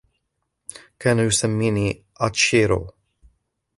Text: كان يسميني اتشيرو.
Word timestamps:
كان 0.99 1.19
يسميني 1.19 2.03
اتشيرو. 2.21 2.87